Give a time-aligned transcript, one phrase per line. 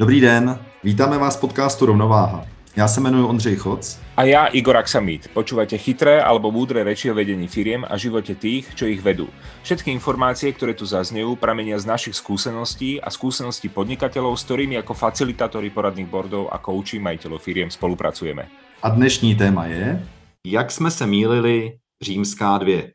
[0.00, 2.46] Dobrý den, vítáme vás v podcastu Rovnováha.
[2.76, 4.00] Já se jmenuji Ondřej Choc.
[4.16, 5.28] A já Igor Aksamit.
[5.28, 9.28] Počúvate chytré alebo múdre reči o vedení firiem a živote tých, čo ich vedú.
[9.60, 14.96] Všetky informácie, ktoré tu zaznejú, pramenia z našich skúseností a skúseností podnikateľov, s ktorými ako
[14.96, 18.48] facilitátori poradných bordov a kouči majiteľov firiem spolupracujeme.
[18.80, 20.00] A dnešní téma je,
[20.48, 22.92] jak jsme se mýlili římská dvě.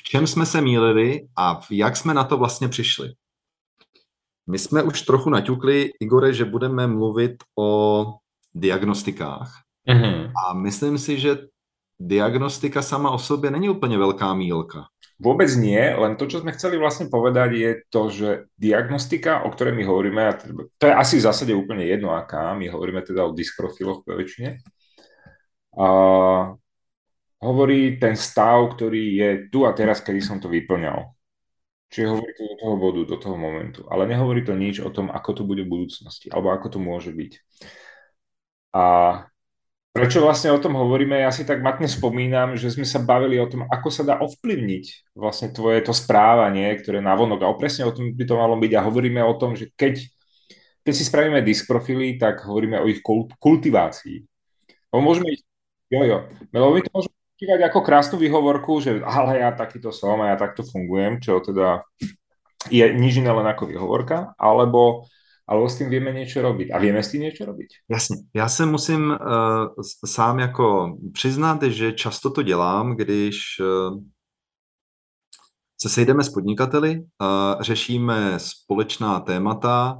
[0.00, 3.12] V čem jsme se mýlili a jak jsme na to vlastně přišli?
[4.46, 8.04] My jsme už trochu naťukli, Igore, že budeme mluvit o
[8.54, 9.50] diagnostikách.
[9.88, 10.32] Mm-hmm.
[10.36, 11.48] A myslím si, že
[12.00, 14.84] diagnostika sama o sobě není úplně velká mílka.
[15.14, 19.78] Vôbec nie, len to, čo sme chceli vlastne povedať, je to, že diagnostika, o ktorej
[19.78, 20.34] my hovoríme, a
[20.74, 24.58] to je asi v zásade úplne jedno aká, my hovoríme teda o dysprofiloch po väčšine,
[25.78, 25.88] a
[27.46, 31.13] hovorí ten stav, ktorý je tu a teraz, kedy som to vyplňal.
[31.94, 33.86] Čiže hovorí to do toho bodu, do toho momentu.
[33.86, 37.14] Ale nehovorí to nič o tom, ako to bude v budúcnosti, alebo ako to môže
[37.14, 37.32] byť.
[38.74, 38.84] A
[39.94, 41.22] prečo vlastne o tom hovoríme?
[41.22, 45.14] Ja si tak matne spomínam, že sme sa bavili o tom, ako sa dá ovplyvniť
[45.14, 47.46] vlastne tvoje to správanie, ktoré navonok.
[47.46, 48.72] A presne o tom by to malo byť.
[48.74, 50.02] A hovoríme o tom, že keď,
[50.82, 53.06] keď si spravíme disk profily, tak hovoríme o ich
[53.38, 54.26] kultivácii.
[54.90, 55.46] môžeme ísť,
[55.94, 56.18] jo, jo,
[56.50, 60.36] lebo my to môžeme kývať ako krásnu výhovorku, že ale ja takýto som a ja
[60.38, 61.82] takto fungujem, čo teda
[62.70, 65.04] je nič iné len ako výhovorka, alebo,
[65.44, 66.72] alebo s tím vieme niečo robiť.
[66.72, 67.68] A vieme s tím niečo robiť?
[67.88, 68.16] Jasně.
[68.34, 69.16] Já se musím uh,
[70.06, 74.00] sám jako přiznat, že často to dělám, když uh,
[75.80, 79.98] se sejdeme s podnikateli, uh, řešíme společná témata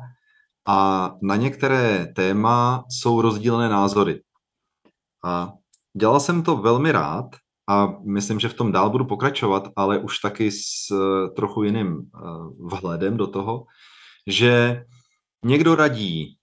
[0.66, 4.20] a na některé téma jsou rozdílné názory.
[5.24, 5.52] A
[5.96, 7.26] Dělal jsem to velmi rád
[7.68, 11.98] a myslím, že v tom dál budu pokračovat, ale už taky s eh, trochu jiným
[11.98, 12.18] eh,
[12.58, 13.66] vhledem do toho,
[14.26, 14.84] že
[15.44, 16.38] někdo radí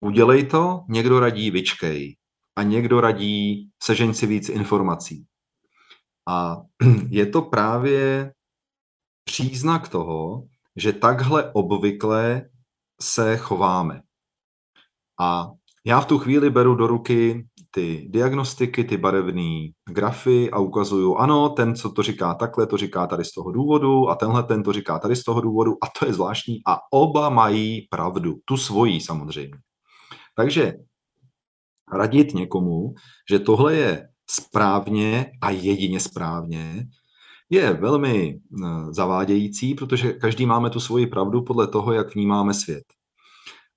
[0.00, 2.16] udělej to, někdo radí vyčkej
[2.56, 5.26] a někdo radí sežeň si víc informací.
[6.28, 6.56] A
[7.08, 8.32] je to právě
[9.24, 10.46] příznak toho,
[10.76, 12.50] že takhle obvykle
[13.00, 14.02] se chováme.
[15.20, 15.50] A
[15.84, 21.48] já v tu chvíli beru do ruky ty diagnostiky, ty barevné grafy a ukazuju, ano,
[21.48, 24.72] ten, co to říká takhle, to říká tady z toho důvodu a tenhle ten to
[24.72, 29.00] říká tady z toho důvodu a to je zvláštní a oba mají pravdu, tu svojí
[29.00, 29.54] samozřejmě.
[30.36, 30.72] Takže
[31.92, 32.94] radit někomu,
[33.30, 36.86] že tohle je správně a jedině správně,
[37.50, 42.84] je velmi eh, zavádějící, protože každý máme tu svoji pravdu podle toho, jak vnímáme svět.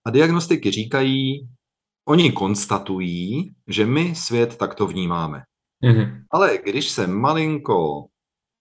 [0.05, 1.47] A diagnostiky říkají,
[2.05, 5.43] Oni konstatují, že my svět takto vnímáme.
[5.83, 6.23] Mm-hmm.
[6.31, 8.05] Ale když se malinko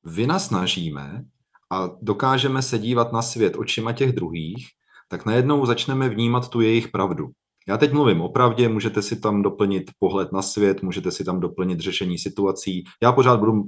[0.05, 1.25] vynasnažíme
[1.71, 4.67] a dokážeme se dívat na svět očima těch druhých,
[5.09, 7.31] tak najednou začneme vnímat tu jejich pravdu.
[7.69, 11.41] Já teď mluvím o pravdě, můžete si tam doplnit pohled na svět, můžete si tam
[11.41, 12.85] doplnit řešení situací.
[13.03, 13.65] Já pořád budu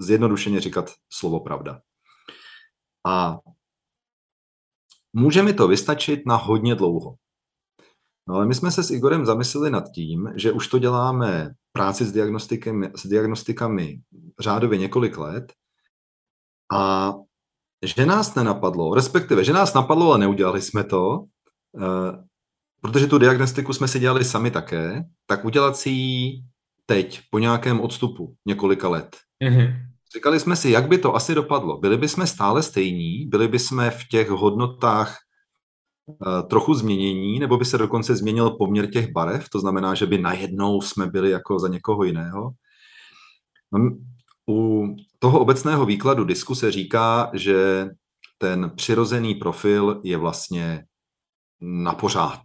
[0.00, 1.80] zjednodušeně říkat slovo pravda.
[3.06, 3.38] A
[5.12, 7.14] může mi to vystačit na hodně dlouho.
[8.28, 12.04] No ale my jsme se s Igorem zamysleli nad tím, že už to děláme práci
[12.04, 14.00] s, diagnostikami, s diagnostikami
[14.40, 15.52] řádově několik let
[16.72, 17.12] a
[17.84, 21.24] že nás nenapadlo, respektive, že nás napadlo, ale neudělali jsme to,
[21.78, 22.24] eh,
[22.80, 26.44] protože tu diagnostiku jsme si dělali sami také, tak udělat si ji
[26.86, 29.16] teď, po nějakém odstupu několika let.
[29.44, 29.72] Mm-hmm.
[30.16, 31.78] Říkali jsme si, jak by to asi dopadlo.
[31.78, 35.18] Byli bychom stále stejní, byli bychom v těch hodnotách
[36.50, 40.80] trochu změnění, nebo by se dokonce změnil poměr těch barev, to znamená, že by najednou
[40.80, 42.50] jsme byli jako za někoho jiného.
[43.72, 43.96] No,
[44.48, 44.86] u
[45.18, 47.88] toho obecného výkladu diskuse říká, že
[48.38, 50.84] ten přirozený profil je vlastně
[51.60, 52.40] na pořád.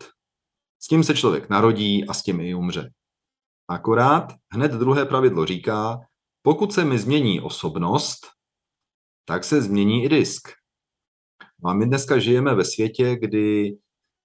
[0.79, 2.91] S tím se člověk narodí a s tím i umře.
[3.67, 5.99] Akorát hned druhé pravidlo říká,
[6.41, 8.27] pokud se mi změní osobnost,
[9.25, 10.58] tak se změní i disk.
[11.63, 13.77] No a my dneska žijeme ve světě, kdy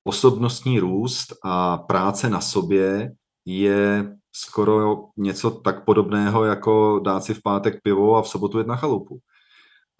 [0.04, 3.12] osobnostní růst a práce na sobě
[3.44, 8.66] je skoro něco tak podobného, jako dát si v pátek pivo a v sobotu jet
[8.66, 9.18] na chalupu.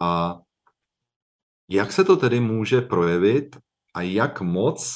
[0.01, 0.39] A
[1.69, 3.57] jak se to tedy může projevit
[3.95, 4.95] a jak moc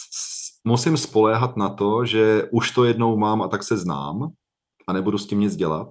[0.63, 4.31] musím spoléhat na to, že už to jednou mám a tak se znám
[4.87, 5.87] a nebudu s tím nic dělat.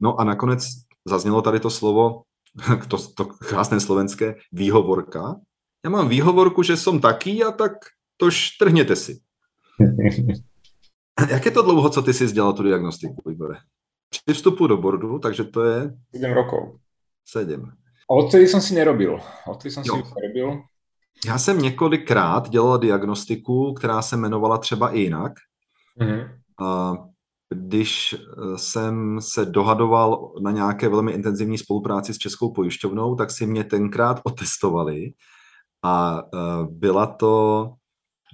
[0.00, 0.68] No a nakonec
[1.04, 2.22] zaznělo tady to slovo,
[2.88, 5.34] to, to krásné slovenské, výhovorka,
[5.84, 7.72] já mám výhovorku, že jsem taký a tak
[8.16, 9.20] to štrhněte si.
[11.30, 13.56] Jak je to dlouho, co ty jsi dělal tu diagnostiku, Igore?
[14.10, 15.94] Při vstupu do bordu, takže to je...
[16.16, 16.80] 7 rokov.
[17.24, 17.72] 7.
[18.10, 19.20] A odtedy som si nerobil.
[19.46, 19.96] Odtedy jo.
[19.96, 20.62] si nerobil.
[21.26, 25.32] Já jsem několikrát dělal diagnostiku, která se jmenovala třeba i jinak.
[26.00, 27.08] Mm-hmm.
[27.54, 28.14] Když
[28.56, 34.20] jsem se dohadoval na nějaké velmi intenzivní spolupráci s Českou pojišťovnou, tak si mě tenkrát
[34.24, 35.12] otestovali
[35.82, 36.38] a e,
[36.70, 37.68] byla to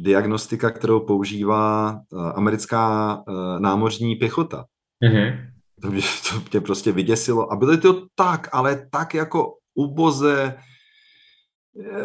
[0.00, 4.64] diagnostika, kterou používá e, americká e, námořní pěchota.
[5.04, 5.50] Mm-hmm.
[5.82, 7.52] To, mě, to mě prostě vyděsilo.
[7.52, 10.56] A byly to tak, ale tak jako uboze,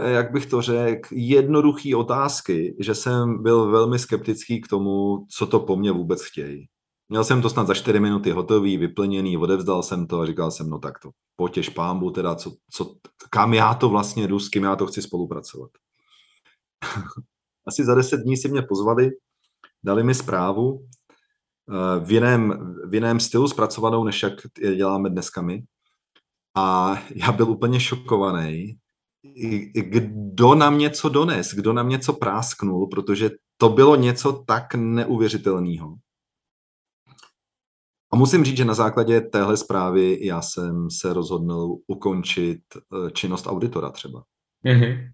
[0.05, 5.59] jak bych to řekl, jednoduché otázky, že jsem byl velmi skeptický k tomu, co to
[5.59, 6.67] po mně vůbec chtějí.
[7.09, 10.69] Měl jsem to snad za čtyři minuty hotový, vyplněný, odevzdal jsem to a říkal jsem,
[10.69, 12.95] no tak to potěž pámbu, teda co, co,
[13.29, 15.71] kam já to vlastně jdu, s kým já to chci spolupracovat.
[17.67, 19.09] Asi za deset dní si mě pozvali,
[19.83, 20.85] dali mi zprávu
[21.69, 25.63] eh, v jiném, v jiném stylu zpracovanou, než jak je děláme dneska my.
[26.55, 28.77] A já byl úplně šokovaný,
[29.73, 35.95] kdo nám něco dones, kdo nám něco prásknul, protože to bylo něco tak neuvěřitelného.
[38.13, 43.47] A musím říct, že na základě téhle zprávy já jsem se rozhodnul ukončit eh, činnost
[43.47, 44.23] auditora třeba.
[44.65, 45.09] Mm-hmm.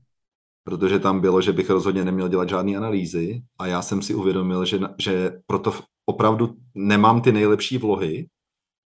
[0.63, 4.65] Protože tam bylo, že bych rozhodně neměl dělat žádné analýzy a já jsem si uvědomil,
[4.65, 5.73] že, že proto
[6.05, 8.27] opravdu nemám ty nejlepší vlohy.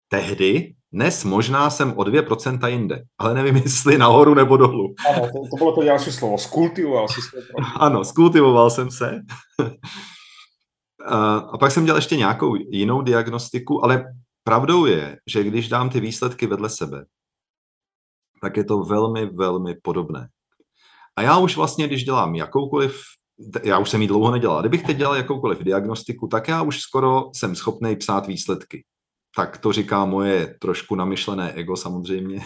[0.07, 4.95] Tehdy, dnes možná jsem o 2% jinde, ale nevím, jestli nahoru nebo dolů.
[5.09, 6.37] Ano, to, to bylo to další slovo.
[6.37, 7.37] Skultivoval jsi se.
[7.79, 9.21] Ano, skultivoval jsem se.
[11.51, 14.05] A pak jsem dělal ještě nějakou jinou diagnostiku, ale
[14.43, 17.05] pravdou je, že když dám ty výsledky vedle sebe,
[18.41, 20.29] tak je to velmi, velmi podobné.
[21.15, 23.01] A já už vlastně, když dělám jakoukoliv,
[23.63, 27.29] já už jsem ji dlouho nedělal, kdybych teď dělal jakoukoliv diagnostiku, tak já už skoro
[27.35, 28.83] jsem schopný psát výsledky.
[29.35, 32.41] Tak to říká moje trošku namyšlené ego samozřejmě.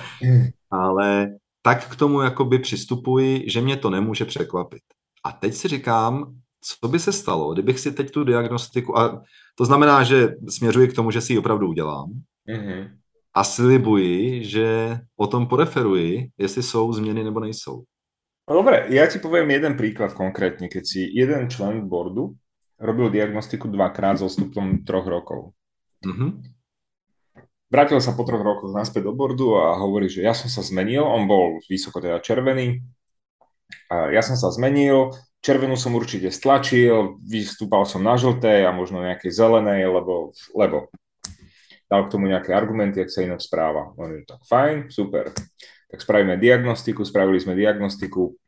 [0.70, 1.28] Ale
[1.62, 4.82] tak k tomu jakoby přistupuji, že mě to nemůže překvapit.
[5.24, 9.22] A teď si říkám, co by se stalo, kdybych si teď tu diagnostiku, a
[9.54, 12.10] to znamená, že směřuji k tomu, že si ji opravdu udělám
[12.48, 12.90] mm-hmm.
[13.34, 17.82] a slibuji, že o tom poreferuji, jestli jsou změny nebo nejsou.
[18.42, 20.66] No dobre, ja ti poviem jeden príklad konkrétne.
[20.66, 22.34] Keď si jeden člen boardu
[22.74, 25.54] robil diagnostiku dvakrát so stupom troch rokov.
[26.02, 26.30] Mm-hmm.
[27.70, 31.06] Vrátil sa po troch rokoch naspäť do bordu a hovorí, že ja som sa zmenil,
[31.06, 32.82] on bol vysoko teda červený,
[33.88, 39.02] a ja som sa zmenil, Červenú som určite stlačil, vystúpal som na žlté a možno
[39.02, 40.86] nejaké zelenej, lebo, lebo
[41.90, 43.90] dal k tomu nejaké argumenty, ak sa inak správa.
[43.98, 45.34] On je tak fajn, super.
[45.90, 48.38] Tak spravíme diagnostiku, spravili sme diagnostiku,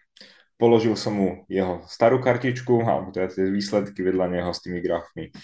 [0.55, 5.35] položil som mu jeho starú kartičku, alebo teda tie výsledky vedľa neho s tými grafmi.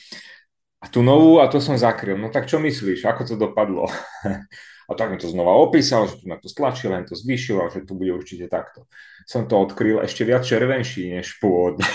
[0.81, 2.17] A tú novú, a to som zakryl.
[2.17, 3.91] No tak čo myslíš, ako to dopadlo?
[4.91, 7.71] A tak mi to znova opísal, že tu na to stlačil, len to zvýšil a
[7.71, 8.91] že to bude určite takto.
[9.23, 11.87] Som to odkryl ešte viac červenší než pôvodne.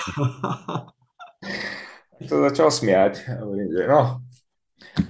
[2.31, 3.27] to začal smiať.
[3.91, 4.23] No,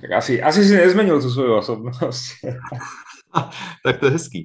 [0.01, 2.25] tak asi, asi si nezmenil tú svoju osobnosť.
[3.85, 4.41] tak to je hezký.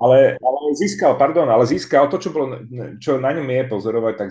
[0.00, 2.64] Ale, ale získal, pardon, ale získal to, čo, bolo,
[2.96, 4.30] čo na ňom je pozorovať, tak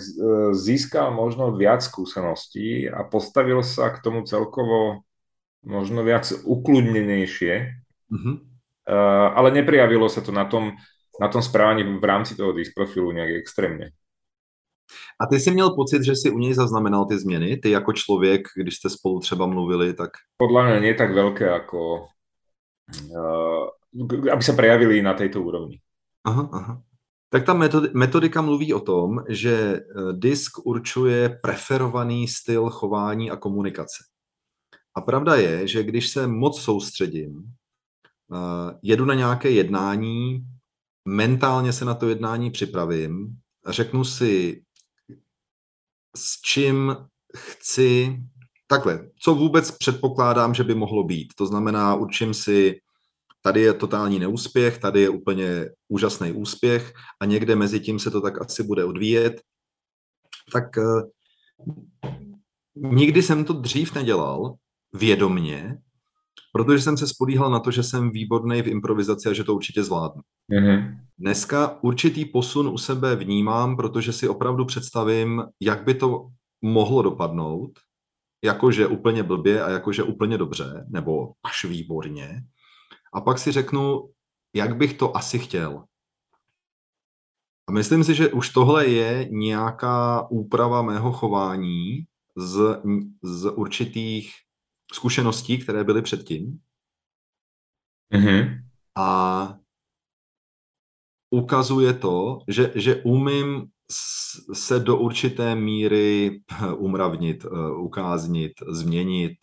[0.57, 5.06] získal možno viac skúseností a postavil sa k tomu celkovo
[5.62, 8.40] možno viac ukludnenejšie, Uh-huh.
[8.90, 10.74] Uh, ale neprijavilo sa to na tom,
[11.22, 13.92] na tom správaní v rámci toho profilu nějak extrémně.
[15.22, 17.58] A ty jsi měl pocit, že si u něj zaznamenal ty změny?
[17.58, 20.10] Ty jako člověk, když jste spolu třeba mluvili, tak...
[20.38, 22.08] Podle mě nie tak velké, jako
[23.13, 23.68] uh,
[24.34, 25.80] aby se prejavili na této úrovni.
[26.24, 26.82] Aha, aha.
[27.30, 27.54] Tak ta
[27.94, 29.82] metodika mluví o tom, že eh,
[30.13, 34.04] disk určuje preferovaný styl chování a komunikace.
[34.96, 37.44] A pravda je, že když se moc soustředím
[38.81, 40.45] jedu na nějaké jednání,
[41.05, 44.63] mentálně se na to jednání připravím, řeknu si,
[46.15, 46.95] s čím
[47.38, 48.19] chci,
[48.67, 51.33] takhle, co vůbec předpokládám, že by mohlo být.
[51.38, 52.79] To znamená, určím si,
[53.41, 58.21] tady je totální neúspěch, tady je úplně úžasný úspěch a někde mezi tím se to
[58.21, 59.41] tak asi bude odvíjet.
[60.53, 61.01] Tak uh,
[62.75, 64.55] nikdy jsem to dřív nedělal
[64.93, 65.77] vědomně,
[66.53, 69.84] protože jsem se spodíhal na to, že jsem výborný v improvizaci a že to určitě
[69.84, 70.22] zvládnu.
[70.51, 70.98] Mm-hmm.
[71.18, 76.27] Dneska určitý posun u sebe vnímám, protože si opravdu představím, jak by to
[76.62, 77.72] mohlo dopadnout,
[78.44, 82.44] jakože úplně blbě a jakože úplně dobře, nebo až výborně.
[83.13, 84.10] A pak si řeknu,
[84.56, 85.84] jak bych to asi chtěl.
[87.70, 92.03] A myslím si, že už tohle je nějaká úprava mého chování
[92.38, 92.82] z,
[93.24, 94.32] z určitých
[94.93, 96.60] zkušeností, které byly předtím.
[98.13, 98.63] Mm-hmm.
[98.98, 99.60] A
[101.29, 103.67] ukazuje to, že, že umím
[104.53, 106.41] se do určité míry
[106.77, 109.38] umravnit, eh, ukáznit, změnit,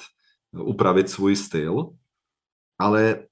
[0.53, 1.91] upravit svůj styl,
[2.79, 3.27] ale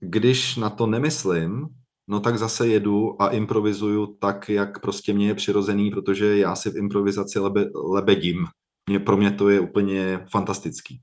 [0.00, 1.68] když na to nemyslím,
[2.08, 6.70] no tak zase jedu a improvizuju tak, jak prostě mě je přirozený, protože já si
[6.70, 8.46] v improvizaci lebe, lebedím.
[8.88, 11.00] Mě, pro mě to je úplně fantastický.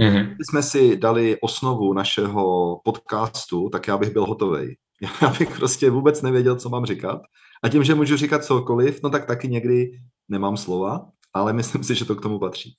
[0.00, 0.24] Mm-hmm.
[0.26, 4.76] Když jsme si dali osnovu našeho podcastu, tak já bych byl hotový.
[5.22, 7.20] Já bych prostě vůbec nevěděl, co mám říkat.
[7.62, 11.94] A tím, že můžu říkat cokoliv, no tak taky někdy nemám slova, ale myslím si,
[11.94, 12.76] že to k tomu patří.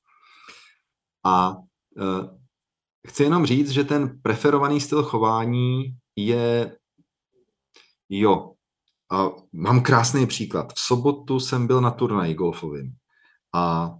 [1.26, 2.26] A uh,
[3.08, 5.84] chci jenom říct, že ten preferovaný styl chování
[6.16, 6.78] je,
[8.10, 8.54] jo,
[9.12, 10.74] a mám krásný příklad.
[10.74, 12.96] V sobotu jsem byl na turnaji golfovým
[13.56, 13.94] a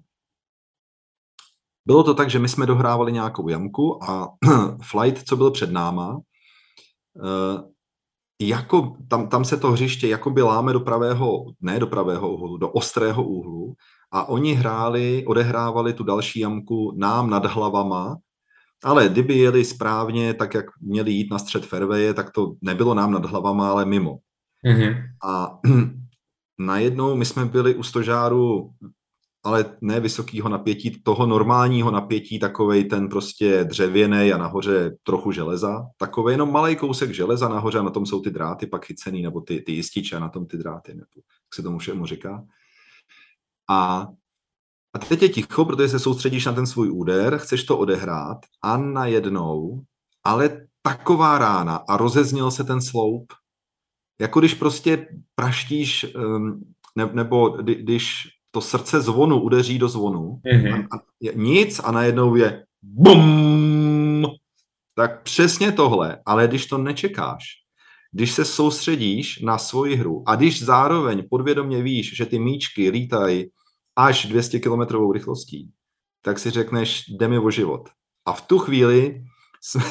[1.88, 4.30] bylo to tak, že my jsme dohrávali nějakou jamku a
[4.84, 6.20] flight, co byl před náma,
[7.24, 7.64] eh,
[8.42, 12.70] jako, tam, tam se to hřiště jakoby láme do pravého, ne do pravého úhlu, do
[12.70, 13.74] ostrého úhlu
[14.12, 18.18] a oni hráli, odehrávali tu další jamku nám nad hlavama,
[18.84, 23.12] ale kdyby jeli správně, tak jak měli jít na střed fairwaye, tak to nebylo nám
[23.12, 24.18] nad hlavama, ale mimo.
[24.66, 24.96] Mm-hmm.
[25.24, 25.60] A
[26.60, 28.70] najednou my jsme byli u stožáru
[29.48, 35.86] ale ne vysokého napětí, toho normálního napětí, takovej ten prostě dřevěný a nahoře trochu železa,
[35.98, 39.42] takový jenom malý kousek železa nahoře a na tom jsou ty dráty pak chycený, nebo
[39.42, 42.44] ty, ty jističe a na tom ty dráty, nebo jak se tomu všemu říká.
[43.70, 44.08] A,
[44.94, 48.78] a teď je ticho, protože se soustředíš na ten svůj úder, chceš to odehrát a
[48.78, 49.82] najednou,
[50.24, 53.34] ale taková rána a rozezněl se ten sloup,
[54.22, 56.06] jako když prostě praštíš,
[56.96, 60.88] ne, nebo když to srdce zvonu udeří do zvonu mm-hmm.
[60.92, 61.02] a, a
[61.36, 64.26] nic a najednou je bum,
[64.96, 67.44] tak přesně tohle, ale když to nečekáš,
[68.12, 73.46] když se soustředíš na svoji hru a když zároveň podvědomě víš, že ty míčky lítají
[73.96, 75.72] až 200 km rychlostí,
[76.22, 77.90] tak si řekneš, jde mi o život.
[78.26, 79.24] A v tu chvíli
[79.62, 79.84] jsme,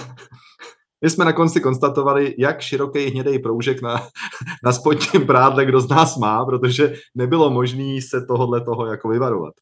[1.04, 4.08] my jsme na konci konstatovali, jak široký hnědý proužek na,
[4.64, 9.54] na spodním prádle kdo z nás má, protože nebylo možné se tohohle toho jako vyvarovat.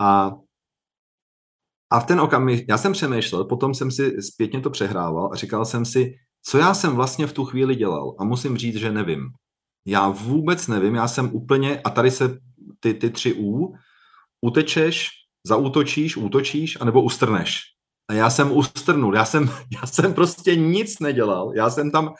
[0.00, 0.32] A,
[1.92, 5.64] a v ten okamžik, já jsem přemýšlel, potom jsem si zpětně to přehrával a říkal
[5.64, 8.14] jsem si, co já jsem vlastně v tu chvíli dělal.
[8.18, 9.28] A musím říct, že nevím.
[9.86, 12.38] Já vůbec nevím, já jsem úplně, a tady se
[12.80, 13.74] ty, ty tři U,
[14.40, 15.08] utečeš,
[15.46, 17.62] zaútočíš, útočíš, anebo ustrneš.
[18.10, 19.50] A já jsem ustrnul, já jsem,
[19.80, 22.14] já jsem prostě nic nedělal, já jsem tam,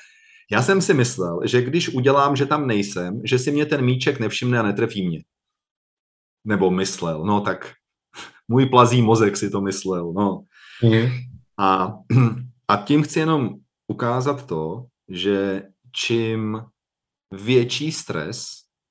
[0.50, 4.20] já jsem si myslel, že když udělám, že tam nejsem, že si mě ten míček
[4.20, 5.22] nevšimne a netrefí mě.
[6.44, 7.72] Nebo myslel, no tak
[8.48, 10.42] můj plazí mozek si to myslel, no.
[10.82, 11.08] Mm.
[11.58, 11.92] A,
[12.68, 13.50] a tím chci jenom
[13.88, 16.62] ukázat to, že čím
[17.34, 18.46] větší stres,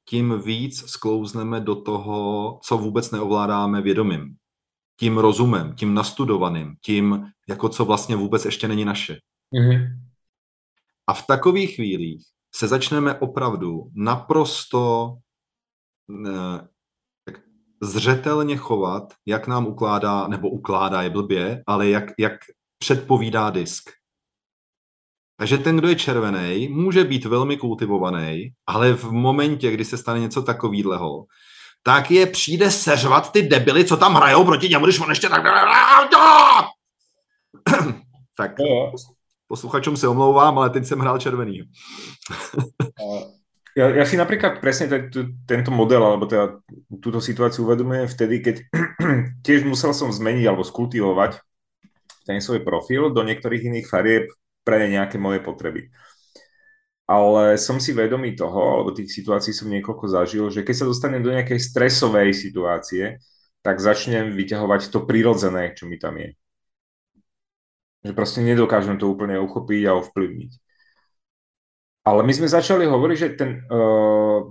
[0.10, 4.39] tím víc sklouzneme do toho, co vůbec neovládáme vědomím
[5.00, 9.18] tím rozumem, tím nastudovaným, tím, jako co vlastně vůbec ještě není naše.
[9.54, 10.00] Mm-hmm.
[11.08, 12.26] A v takových chvílích
[12.56, 15.14] se začneme opravdu naprosto
[16.08, 16.68] ne,
[17.82, 22.34] zřetelně chovat, jak nám ukládá, nebo ukládá je blbě, ale jak, jak
[22.78, 23.90] předpovídá disk.
[25.38, 30.20] Takže ten, kdo je červený, může být velmi kultivovaný, ale v momentě, kdy se stane
[30.20, 31.26] něco takového,
[31.84, 35.44] tak je přijde seřvat ty debily, co tam hrajou proti němu, když on ještě tak...
[38.38, 38.52] tak
[39.48, 41.62] posluchačům se omlouvám, ale teď jsem hrál červený.
[43.78, 45.10] ja, ja si napríklad presne
[45.48, 46.60] tento model, alebo teda
[47.00, 48.56] túto situáciu uvedomujem vtedy, keď
[49.46, 51.40] tiež musel som zmeniť alebo skultivovať
[52.28, 54.30] ten svoj profil do niektorých iných farieb
[54.62, 55.90] pre nejaké moje potreby
[57.10, 61.26] ale som si vedomý toho, alebo tých situácií som niekoľko zažil, že keď sa dostanem
[61.26, 63.18] do nejakej stresovej situácie,
[63.66, 66.38] tak začnem vyťahovať to prirodzené, čo mi tam je.
[68.06, 70.52] Že proste nedokážem to úplne uchopiť a ovplyvniť.
[72.06, 74.46] Ale my sme začali hovoriť, že ten uh,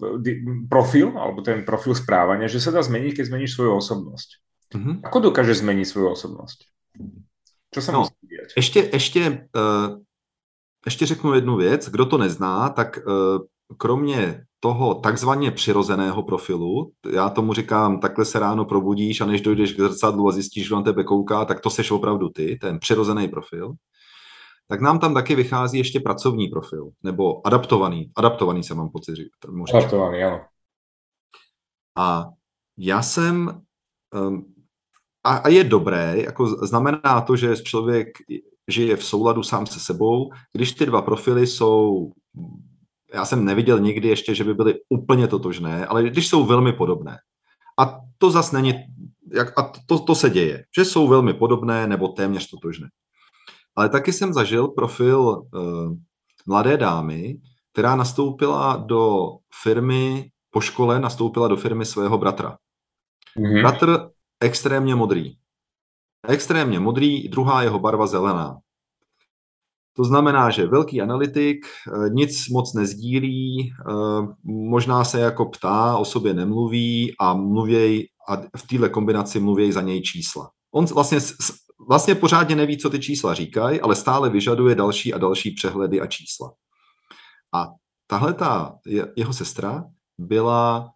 [0.67, 4.29] profil, alebo ten profil správania, že sa dá zmeniť, keď zmeníš svoju osobnosť.
[4.75, 4.95] Mm-hmm.
[5.07, 6.59] Ako dokáže zmeniť svoju osobnosť?
[7.71, 8.53] Čo sa no, musí diať?
[8.59, 9.21] Ešte, ešte
[9.55, 9.97] uh,
[10.87, 11.89] ještě řeknu jednu věc.
[11.89, 13.03] Kdo to nezná, tak eh,
[13.77, 19.73] kromě toho takzvaně přirozeného profilu, já tomu říkám, takhle se ráno probudíš a než dojdeš
[19.73, 23.29] k zrcadlu a zjistíš, že na tebe kouká, tak to seš opravdu ty, ten přirozený
[23.29, 23.73] profil,
[24.69, 28.13] tak nám tam taky vychází ještě pracovní profil, nebo adaptovaný.
[28.17, 29.31] Adaptovaný se mám pocit říct.
[29.75, 30.41] Adaptovaný, ano.
[31.97, 32.27] A
[32.77, 33.63] já jsem,
[34.15, 34.55] um,
[35.25, 38.09] a, a je dobré, jako znamená to, že člověk
[38.69, 42.13] žije v souladu sám se sebou, když ty dva profily jsou,
[43.15, 47.19] já jsem neviděl nikdy ještě, že by byly úplně totožné, ale když jsou velmi podobné.
[47.79, 48.75] A to zase není,
[49.35, 52.89] jak, a to, to se děje, že jsou velmi podobné nebo téměř totožné.
[53.77, 55.95] Ale taky jsem zažil profil uh,
[56.47, 57.37] mladé dámy,
[57.73, 59.29] která nastoupila do
[59.63, 62.57] firmy, po škole nastoupila do firmy svého bratra.
[63.37, 63.61] Mm-hmm.
[63.61, 64.11] Bratr
[64.41, 65.37] extrémně modrý.
[66.27, 68.59] Extrémně modrý, druhá jeho barva zelená.
[69.97, 73.93] To znamená, že velký analytik eh, nic moc nezdílí, eh,
[74.45, 79.81] možná se jako ptá, o sobě nemluví a mluvěj, a v této kombinaci mluví za
[79.81, 80.51] něj čísla.
[80.75, 81.19] On vlastně,
[81.89, 86.07] vlastně pořádně neví, co ty čísla říkají, ale stále vyžaduje další a další přehledy a
[86.07, 86.53] čísla.
[87.55, 87.67] A
[88.07, 88.79] tahle ta
[89.17, 89.85] jeho sestra
[90.19, 90.91] byla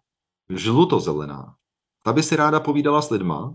[0.49, 1.53] žlutozelená.
[2.03, 3.53] Ta by si ráda povídala s lidma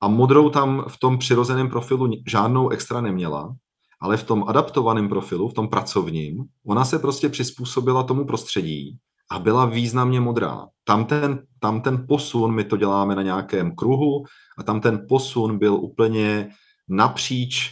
[0.00, 3.56] a modrou tam v tom přirozeném profilu žádnou extra neměla,
[4.00, 8.98] ale v tom adaptovaném profilu, v tom pracovním, ona se prostě přizpůsobila tomu prostředí
[9.30, 10.66] a byla významně modrá.
[10.84, 14.24] Tam ten, tam ten posun, my to děláme na nějakém kruhu
[14.58, 16.50] a tam ten posun byl úplně
[16.88, 17.70] napříč,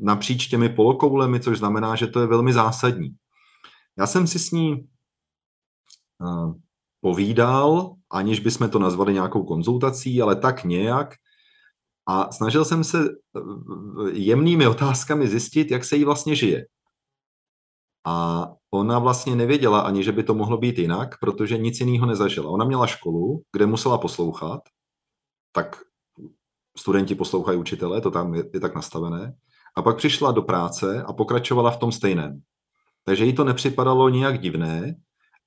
[0.00, 3.14] napříč těmi polokoulemi, což znamená, že to je velmi zásadní.
[3.98, 4.88] Já jsem si s ní
[6.20, 6.54] uh,
[7.00, 11.14] povídal, aniž bychom to nazvali nějakou konzultací, ale tak nějak.
[12.06, 13.40] A snažil jsem se eh,
[14.12, 16.66] jemnými otázkami zjistit, jak se jí vlastně žije.
[18.06, 22.50] A ona vlastně nevěděla ani, že by to mohlo být jinak, protože nic jiného nezažila.
[22.50, 24.60] Ona měla školu, kde musela poslouchat,
[25.52, 25.82] tak
[26.78, 29.34] studenti poslouchají učitele, to tam je, je tak nastavené.
[29.76, 32.42] A pak přišla do práce a pokračovala v tom stejném.
[33.04, 34.96] Takže jí to nepřipadalo nijak divné,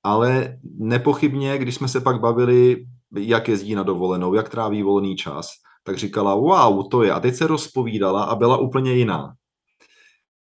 [0.02, 2.86] ale nepochybně, když jsme se pak bavili,
[3.18, 5.50] jak jezdí na dovolenou, jak tráví volný čas,
[5.88, 7.12] tak říkala, wow, to je.
[7.12, 9.34] A teď se rozpovídala a byla úplně jiná.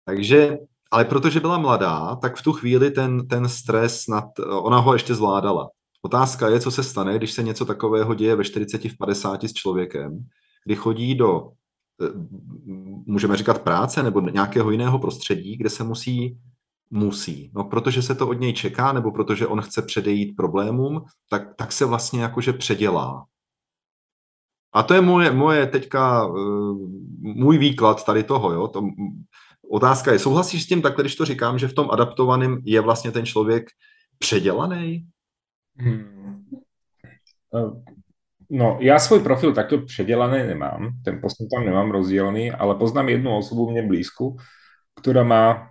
[0.05, 0.57] Takže,
[0.91, 5.15] ale protože byla mladá, tak v tu chvíli ten, ten stres, nad, ona ho ještě
[5.15, 5.69] zvládala.
[6.01, 9.53] Otázka je, co se stane, když se něco takového děje ve 40, v 50 s
[9.53, 10.19] člověkem,
[10.65, 11.51] kdy chodí do,
[12.01, 12.11] eh,
[13.05, 16.37] můžeme říkat práce nebo nějakého jiného prostředí, kde se musí
[16.91, 17.51] musí.
[17.53, 21.71] No, protože se to od něj čeká, nebo protože on chce předejít problémům, tak, tak
[21.71, 23.25] se vlastně jakože předělá.
[24.73, 26.35] A to je moje, moje teďka, uh,
[27.21, 28.67] můj výklad tady toho, jo.
[28.67, 28.83] To,
[29.71, 33.11] otázka je, souhlasíš s tím takhle, když to říkám, že v tom adaptovaném je vlastně
[33.11, 33.65] ten člověk
[34.19, 35.07] předělaný?
[35.77, 36.45] Hmm.
[37.51, 37.83] Uh,
[38.49, 43.37] no, já svůj profil takto předělaný nemám, ten posun tam nemám rozdělený, ale poznám jednu
[43.37, 44.37] osobu mne blízku,
[45.01, 45.69] která má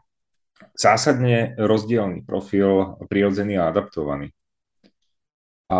[0.83, 4.31] zásadne rozdielný profil, prirodzený a adaptovaný.
[5.69, 5.79] A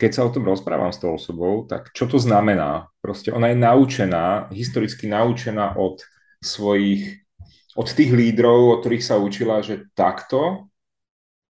[0.00, 2.88] keď sa o tom rozprávam s tou osobou, tak čo to znamená?
[3.04, 6.00] Proste ona je naučená, historicky naučená od
[6.40, 7.28] svojich,
[7.76, 10.72] od tých lídrov, od ktorých sa učila, že takto,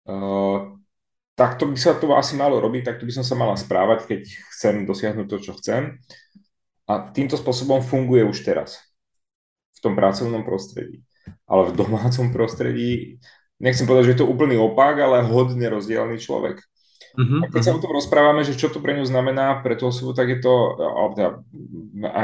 [0.09, 0.59] uh,
[1.37, 4.20] takto by sa to asi malo robiť, takto by som sa mala správať, keď
[4.57, 6.00] chcem dosiahnuť to, čo chcem.
[6.88, 8.81] A týmto spôsobom funguje už teraz
[9.76, 11.04] v tom pracovnom prostredí
[11.48, 13.20] ale v domácom prostredí,
[13.61, 16.61] nechcem povedať, že je to úplný opak, ale hodne rozdielný človek.
[17.16, 19.88] Uh-huh, a keď sa o tom rozprávame, že čo to pre ňu znamená, pre tú
[19.88, 20.55] osobu, tak je to,
[21.16, 21.31] teda,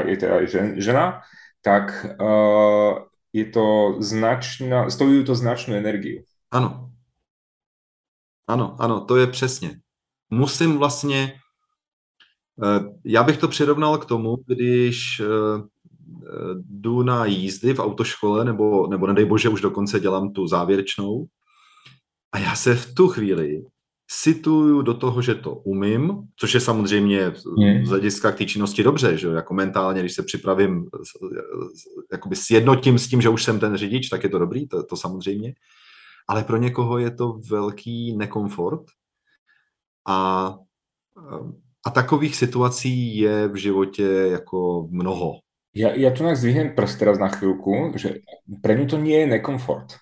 [0.05, 1.05] je teda aj žena,
[1.64, 6.23] tak uh, je to značná, stojí to značnou energiu.
[6.51, 6.92] Ano.
[8.47, 9.81] Ano, ano, to je přesně.
[10.31, 11.40] Musím vlastně,
[12.57, 15.64] uh, já bych to přirovnal k tomu, když uh,
[16.55, 21.27] jdu na jízdy v autoškole, nebo, nebo nedej bože, už dokonce dělám tu závěrečnou.
[22.33, 23.62] A já se v tu chvíli
[24.11, 27.33] situju do toho, že to umím, což je samozřejmě
[27.85, 30.87] z hlediska k té činnosti dobře, že jako mentálně, když se připravím,
[32.12, 34.97] jakoby sjednotím s tím, že už jsem ten řidič, tak je to dobrý, to, to
[34.97, 35.55] samozřejmě.
[36.29, 38.83] Ale pro někoho je to velký nekomfort
[40.09, 40.55] a,
[41.87, 45.45] a takových situací je v životě jako mnoho.
[45.75, 48.23] Ja, ja tu nás zdvihnem prst teraz na chvíľku, že
[48.62, 49.99] pre ňu to nie je nekomfort.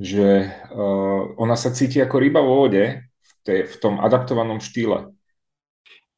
[0.00, 5.12] Že uh, ona sa cíti ako ryba vo vode v, té, v tom adaptovanom štýle.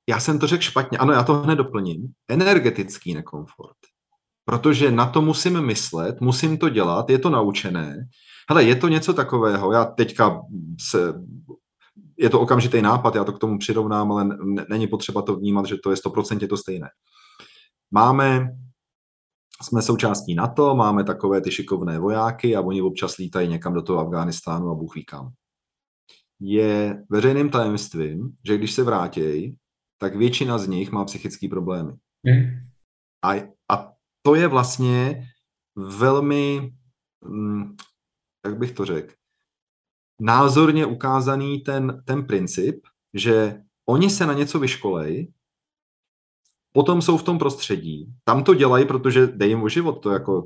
[0.09, 0.99] Já jsem to řekl špatně.
[0.99, 2.13] Ano, já to hned doplním.
[2.29, 3.77] Energetický nekomfort.
[4.45, 8.07] Protože na to musím myslet, musím to dělat, je to naučené.
[8.49, 10.41] Hele, je to něco takového, já teďka
[10.81, 11.15] se,
[12.19, 14.29] je to okamžitý nápad, já to k tomu přirovnám, ale
[14.69, 16.89] není potřeba to vnímat, že to je 100% to stejné.
[17.91, 18.49] Máme,
[19.63, 23.99] jsme součástí NATO, máme takové ty šikovné vojáky a oni občas lítají někam do toho
[23.99, 25.33] Afghánistánu a Bůh ví kam.
[26.41, 29.57] Je veřejným tajemstvím, že když se vrátí,
[29.99, 31.93] tak většina z nich má psychické problémy.
[32.23, 32.43] Mm.
[33.25, 33.33] A,
[33.73, 35.27] a to je vlastně
[35.77, 36.73] velmi,
[37.25, 37.77] mm,
[38.47, 39.15] jak bych to řekl,
[40.21, 45.33] názorně ukázaný ten, ten princip, že oni se na něco vyškolejí,
[46.73, 50.45] potom jsou v tom prostředí, tam to dělají, protože dej jim o život, to jako,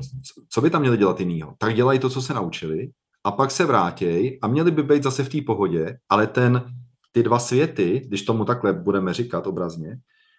[0.49, 1.55] co by tam měli dělat jinýho?
[1.59, 2.91] Tak dělají to, co se naučili
[3.25, 6.65] a pak se vrátějí a měli by být zase v té pohodě, ale ten,
[7.13, 9.99] ty dva světy, když tomu takhle budeme říkat obrazně,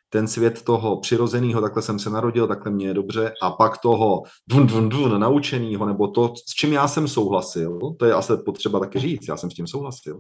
[0.10, 4.24] ten svět toho přirozeného, takhle jsem se narodil, takhle mě je dobře, a pak toho
[4.48, 8.80] dun, dun, dun, naučeného, nebo to, s čím já jsem souhlasil, to je asi potřeba
[8.80, 10.20] taky říct, já jsem s tím souhlasil,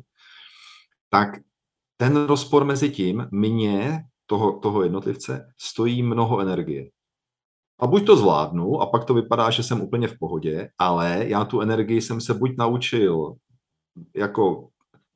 [1.10, 1.30] tak
[1.98, 6.90] ten rozpor mezi tím mě, toho, toho jednotlivce, stojí mnoho energie.
[7.80, 11.46] A buď to zvládnu, a pak to vypadá, že jsem úplně v pohodě, ale já
[11.46, 13.36] tu energii jsem se buď naučil
[14.16, 14.68] jako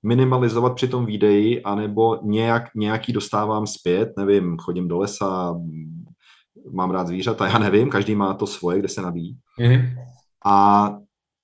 [0.03, 5.55] minimalizovat při tom výdeji, anebo nějak, nějaký dostávám zpět, nevím, chodím do lesa,
[6.71, 9.37] mám rád zvířata, já nevím, každý má to svoje, kde se nabíjí.
[9.59, 9.95] Mm-hmm.
[10.45, 10.89] A,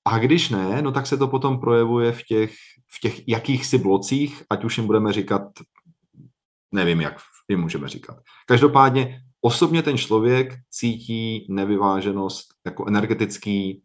[0.05, 2.53] a když ne, no tak se to potom projevuje v těch,
[2.97, 5.43] v těch jakýchsi blocích, ať už jim budeme říkat,
[6.71, 8.17] nevím, jak jim můžeme říkat.
[8.45, 13.83] Každopádně osobně ten člověk cítí nevyváženost jako energetický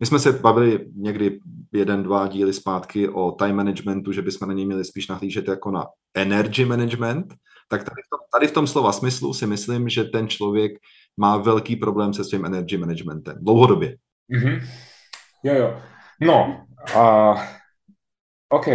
[0.00, 1.40] my jsme se bavili někdy
[1.72, 5.70] jeden, dva díly zpátky o time managementu, že bychom na něj měli spíš nahlížet jako
[5.70, 7.34] na energy management,
[7.68, 10.72] tak tady v, tom, tady v tom slova smyslu si myslím, že ten člověk
[11.16, 13.36] má velký problém se svým energy managementem.
[13.40, 13.96] Dlouhodobě.
[14.32, 14.62] Mm-hmm.
[15.44, 15.80] Jo, jo.
[16.20, 17.40] No, uh,
[18.48, 18.66] OK.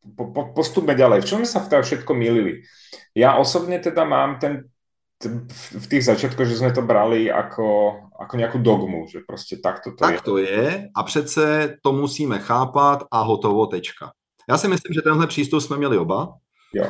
[0.00, 1.20] Po, po, postupme ďalej.
[1.20, 2.64] V čom sa v všetko milili?
[3.12, 4.70] Ja osobne teda mám ten
[5.80, 9.96] v tých začiatkoch, že jsme to brali jako, jako nějakou dogmu, že prostě takto to
[9.96, 10.16] tak je.
[10.16, 14.10] Tak to je a přece to musíme chápat a hotovo, tečka.
[14.48, 16.34] Já si myslím, že tenhle přístup jsme měli oba.
[16.74, 16.86] Jo.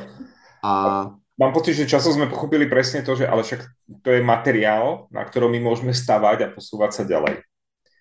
[0.64, 1.11] A...
[1.40, 3.61] Mám pocit, že časom jsme pochopili přesně to, že ale však
[4.03, 7.37] to je materiál, na kterém my můžeme stavať a posouvat se ďalej.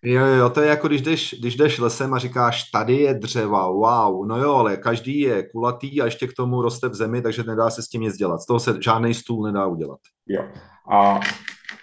[0.04, 3.68] Jo, jo, to je jako když jdeš, když jdeš lesem a říkáš, tady je dřeva,
[3.68, 7.44] wow, no jo, ale každý je kulatý a ještě k tomu roste v zemi, takže
[7.44, 8.42] nedá se s tím nic dělat.
[8.42, 10.00] Z toho se žádný stůl nedá udělat.
[10.28, 10.44] Jo.
[10.92, 11.20] A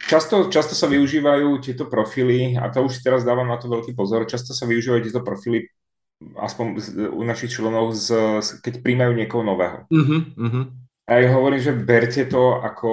[0.09, 3.95] často, často sa využívajú tieto profily, a to už si teraz dávam na to veľký
[3.95, 5.67] pozor, často sa využívajú tieto profily
[6.41, 6.67] aspoň
[7.13, 8.11] u našich členov, z,
[8.65, 9.85] keď príjmajú niekoho nového.
[9.93, 10.65] Uh-huh, uh-huh.
[11.07, 12.91] A ja hovorím, že berte to ako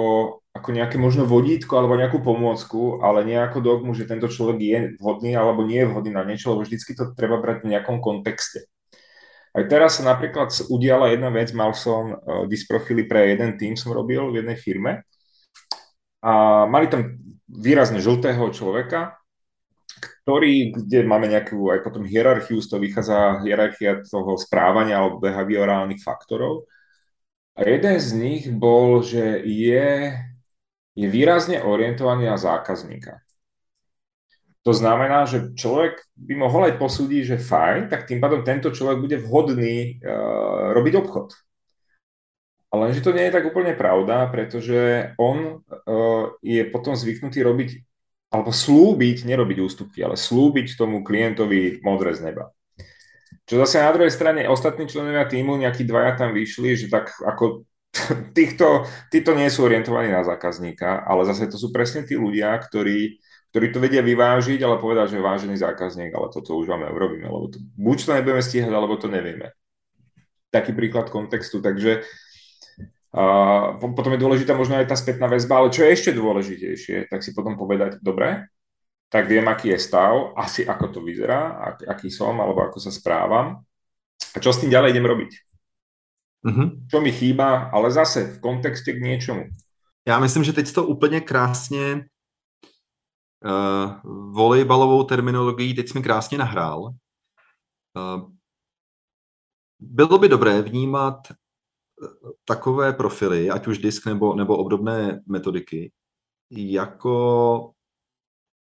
[0.54, 4.78] ako nejaké možno vodítko alebo nejakú pomôcku, ale nie ako dogmu, že tento človek je
[5.02, 8.70] vhodný alebo nie je vhodný na niečo, lebo vždycky to treba brať v nejakom kontexte.
[9.54, 13.90] Aj teraz sa napríklad udiala jedna vec, mal som uh, disprofily pre jeden tým, som
[13.90, 15.02] robil v jednej firme
[16.22, 17.18] a mali tam
[17.50, 19.18] výrazne žltého človeka,
[20.22, 26.00] ktorý, kde máme nejakú aj potom hierarchiu, z toho vychádza hierarchia toho správania alebo behaviorálnych
[26.00, 26.66] faktorov.
[27.54, 30.16] A jeden z nich bol, že je
[30.94, 33.18] je výrazne orientovaný na zákazníka.
[34.64, 38.96] To znamená, že človek by mohol aj posúdiť, že fajn, tak tým pádom tento človek
[38.96, 41.36] bude vhodný uh, robiť obchod.
[42.72, 47.70] Ale že to nie je tak úplne pravda, pretože on uh, je potom zvyknutý robiť,
[48.32, 52.48] alebo slúbiť, nerobiť ústupky, ale slúbiť tomu klientovi modré z neba.
[53.44, 57.68] Čo zase na druhej strane ostatní členovia týmu, nejakí dvaja tam vyšli, že tak ako
[58.38, 63.22] týchto, títo nie sú orientovaní na zákazníka, ale zase to sú presne tí ľudia, ktorí,
[63.54, 67.46] ktorí to vedia vyvážiť, ale povedať, že vážený zákazník, ale toto už vám neurobíme, lebo
[67.50, 69.54] to, buď to nebudeme stíhať, alebo to nevieme.
[70.50, 72.02] Taký príklad kontextu, takže
[73.14, 77.22] a potom je dôležitá možno aj tá spätná väzba, ale čo je ešte dôležitejšie, tak
[77.22, 78.50] si potom povedať, dobre,
[79.06, 82.90] tak viem, aký je stav, asi ako to vyzerá, ak, aký som, alebo ako sa
[82.90, 83.62] správam
[84.34, 85.53] a čo s tým ďalej idem robiť.
[86.44, 86.88] Mm-hmm.
[86.90, 89.44] Čo mi chýba, ale zase v kontexte k něčemu.
[90.08, 92.06] Já myslím, že teď to úplně krásně
[93.44, 94.00] uh,
[94.32, 96.82] volejbalovou terminologií teď mi krásně nahrál.
[96.82, 98.30] Uh,
[99.80, 101.34] bylo by dobré vnímat eh,
[102.44, 105.92] takové profily, ať už disk nebo, nebo obdobné metodiky,
[106.50, 107.70] jako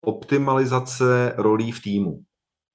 [0.06, 2.24] optimalizace rolí v týmu.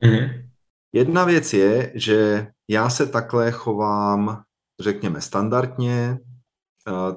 [0.05, 0.49] Mm-hmm.
[0.93, 4.43] Jedna věc je, že já se takhle chovám
[4.83, 6.19] řekněme, standardně,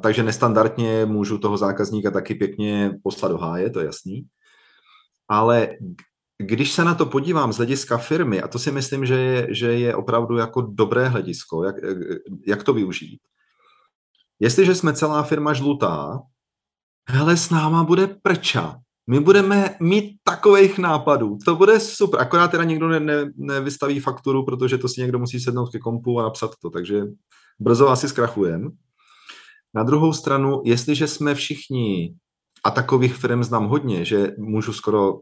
[0.02, 4.28] takže nestandardně můžu toho zákazníka taky pěkně poslat do háje, to je jasný.
[5.28, 5.70] Ale
[6.38, 9.74] když se na to podívám z hlediska firmy, a to si myslím, že je, že
[9.74, 11.76] je opravdu jako dobré hledisko, jak,
[12.48, 13.20] jak to využít.
[14.40, 16.22] Jestliže jsme celá firma žlutá,
[17.10, 18.80] hele, s náma bude prča.
[19.08, 21.38] My budeme mít takových nápadů.
[21.46, 22.22] To bude super.
[22.22, 26.20] Akorát teda někdo ne, ne, nevystaví fakturu, protože to si někdo musí sednout ke kompu
[26.20, 26.70] a napsat to.
[26.70, 27.02] Takže
[27.60, 28.70] brzo asi zkrachujeme.
[29.74, 32.16] Na druhou stranu, jestliže jsme všichni
[32.64, 35.20] a takových firm znám hodně, že můžu skoro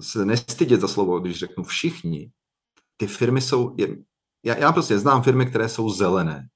[0.00, 2.30] se nestydět za slovo, když řeknu všichni,
[2.96, 3.76] ty firmy jsou,
[4.44, 6.48] já, já prostě znám firmy, které jsou zelené.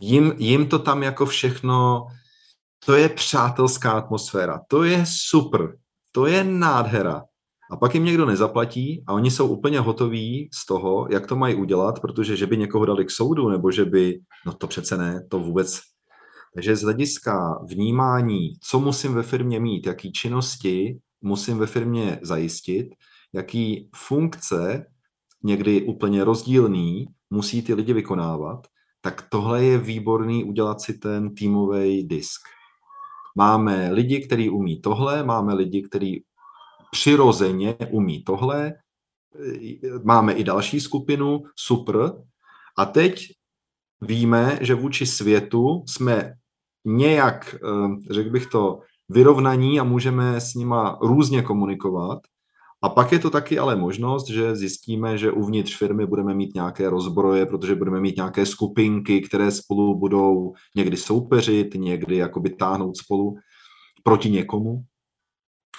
[0.00, 2.06] Jim, jim to tam jako všechno,
[2.86, 5.76] to je přátelská atmosféra, to je super,
[6.12, 7.22] to je nádhera.
[7.70, 11.54] A pak jim někdo nezaplatí a oni jsou úplně hotoví z toho, jak to mají
[11.54, 15.26] udělat, protože že by někoho dali k soudu, nebo že by, no to přece ne,
[15.30, 15.80] to vůbec.
[16.54, 22.86] Takže z hlediska vnímání, co musím ve firmě mít, jaký činnosti musím ve firmě zajistit,
[23.32, 24.86] jaký funkce,
[25.44, 28.66] někdy úplně rozdílný, musí ty lidi vykonávat,
[29.00, 32.55] tak tohle je výborný udělat si ten týmový disk.
[33.36, 36.24] Máme lidi, kteří umí tohle, máme lidi, kteří
[36.90, 38.74] přirozeně umí tohle,
[40.04, 42.12] máme i další skupinu, super.
[42.78, 43.26] A teď
[44.00, 46.34] víme, že vůči světu jsme
[46.84, 52.18] nějak, eh, řekl bych to, vyrovnaní a můžeme s nima různě komunikovat.
[52.82, 56.90] A pak je to taky ale možnost, že zjistíme, že uvnitř firmy budeme mít nějaké
[56.90, 63.34] rozbroje, protože budeme mít nějaké skupinky, které spolu budou někdy soupeřit, někdy jakoby táhnout spolu
[64.02, 64.82] proti někomu.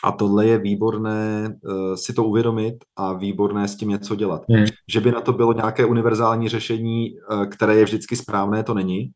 [0.04, 4.42] A tohle je výborné uh, si to uvědomit a výborné s tím něco dělat.
[4.50, 4.66] Hmm.
[4.88, 9.12] Že by na to bylo nějaké univerzální řešení, uh, které je vždycky správné, to není.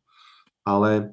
[0.64, 1.10] Ale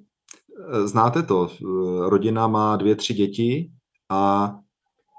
[0.73, 3.71] uh, znáte to, uh, rodina má dvě, tři děti
[4.09, 4.53] a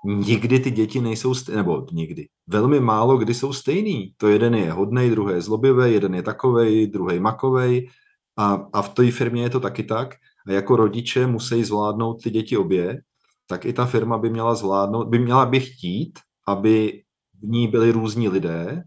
[0.04, 4.14] nikdy ty děti nejsou stejné, nebo nikdy, velmi málo kdy jsou stejný.
[4.16, 7.88] To jeden je hodnej, druhý je zlobivý, jeden je takovej, druhý makovej
[8.36, 10.14] a, a v té firmě je to taky tak.
[10.46, 13.02] A jako rodiče musí zvládnout ty děti obě,
[13.46, 17.02] tak i ta firma by měla zvládnout, by měla by chtít, aby
[17.42, 18.82] v ní byli různí lidé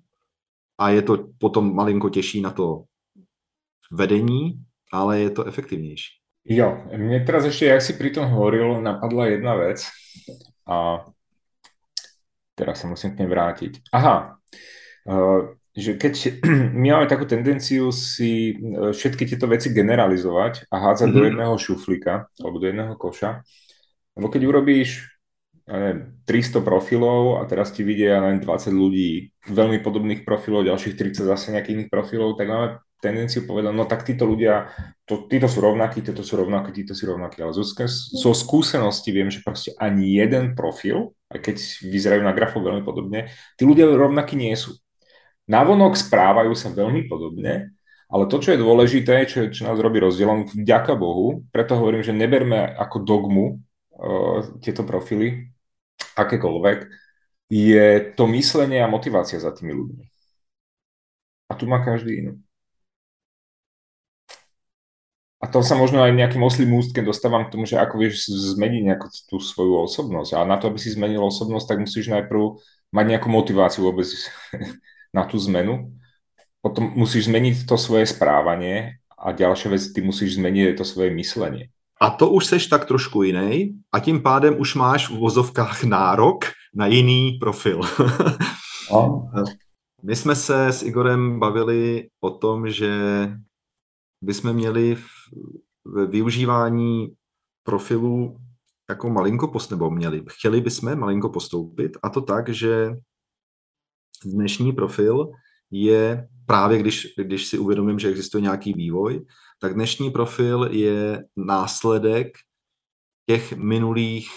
[0.78, 2.84] a je to potom malinko těžší na to
[3.92, 4.60] vedení,
[4.92, 6.10] ale je to efektivnější.
[6.46, 9.88] Jo, mě teraz ještě, jak si pri tom hovoril, napadla jedna věc
[10.68, 11.08] a
[12.54, 13.90] teraz sa musím k nej vrátiť.
[13.92, 14.38] Aha,
[15.10, 15.42] uh,
[15.74, 16.14] že keď
[16.82, 21.18] my máme takú tendenciu si uh, všetky tieto veci generalizovať a hádzať mm-hmm.
[21.18, 21.30] do mhm.
[21.34, 23.42] jedného šuflíka alebo do jedného koša,
[24.14, 25.14] lebo keď urobíš
[25.64, 31.24] neviem, 300 profilov a teraz ti vidia len 20 ľudí veľmi podobných profilov, ďalších 30
[31.24, 32.68] zase nejakých iných profilov, tak máme
[33.04, 34.72] tendenciu povedať, no tak títo ľudia,
[35.04, 37.44] to, títo sú rovnakí, títo sú rovnakí, títo sú rovnakí.
[37.44, 42.64] Ale zo, zo skúsenosti viem, že proste ani jeden profil, aj keď vyzerajú na grafu
[42.64, 43.28] veľmi podobne,
[43.60, 44.80] tí ľudia rovnakí nie sú.
[45.52, 47.76] Navonok správajú sa veľmi podobne,
[48.08, 52.16] ale to, čo je dôležité, čo, čo nás robí rozdielom, vďaka Bohu, preto hovorím, že
[52.16, 55.52] neberme ako dogmu uh, tieto profily,
[56.14, 56.80] akékoľvek,
[57.50, 60.06] je to myslenie a motivácia za tými ľuďmi.
[61.50, 62.34] A tu má každý inú.
[65.44, 68.82] A to sa možno aj nejakým oslým ústkem dostávam k tomu, že ako vieš zmeniť
[68.88, 70.40] nejakú tú svoju osobnosť.
[70.40, 72.64] A na to, aby si zmenil osobnosť, tak musíš najprv
[72.96, 74.08] mať nejakú motiváciu vôbec
[75.18, 75.92] na tú zmenu.
[76.64, 81.68] Potom musíš zmeniť to svoje správanie a ďalšia vec, ty musíš zmeniť to svoje myslenie.
[82.00, 86.56] A to už seš tak trošku jiný a tím pádem už máš v vozovkách nárok
[86.72, 87.84] na jiný profil.
[88.92, 89.32] No.
[90.04, 92.92] My jsme se s Igorem bavili o tom, že
[94.24, 94.98] bychom měli
[95.86, 97.08] ve využívání
[97.64, 98.38] profilů
[98.90, 102.90] jako malinko post, nebo měli, chtěli bychom malinko postoupit a to tak, že
[104.26, 105.32] dnešní profil
[105.72, 109.26] je právě, když, když si uvědomím, že existuje nějaký vývoj,
[109.60, 112.28] tak dnešní profil je následek
[113.30, 114.30] těch minulých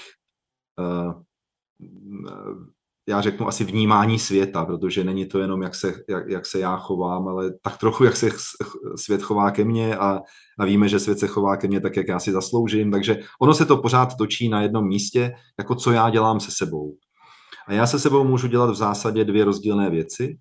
[0.78, 1.22] uh,
[3.08, 6.76] já řeknu asi vnímání světa, protože není to jenom, jak se, jak, jak se já
[6.76, 8.28] chovám, ale tak trochu, jak se
[8.96, 10.20] svět chová ke mně a,
[10.58, 13.54] a víme, že svět se chová ke mně tak, jak já si zasloužím, takže ono
[13.54, 16.96] se to pořád točí na jednom místě, jako co já dělám se sebou.
[17.68, 20.38] A já se sebou můžu dělat v zásadě dvě rozdílné věci.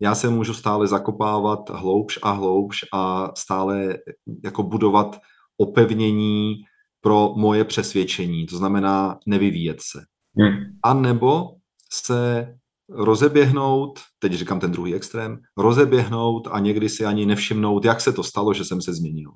[0.00, 3.98] Já se můžu stále zakopávat hloubš a hloubš a stále
[4.44, 5.20] jako budovat
[5.56, 6.54] opevnění
[7.00, 10.04] pro moje přesvědčení, to znamená nevyvíjet se.
[10.38, 10.56] Hmm.
[10.82, 11.50] A nebo
[11.94, 12.54] se
[12.88, 18.22] rozeběhnout, teď říkám ten druhý extrém, rozeběhnout a někdy si ani nevšimnout, jak se to
[18.22, 19.30] stalo, že jsem se změnil.